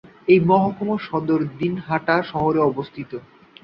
এই 0.27 0.39
মহকুমার 0.49 0.99
সদর 1.07 1.39
দিনহাটা 1.59 2.15
শহরে 2.31 2.59
অবস্থিত। 2.69 3.11